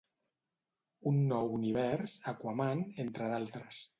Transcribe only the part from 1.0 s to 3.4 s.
Un nou univers; Aquaman, entre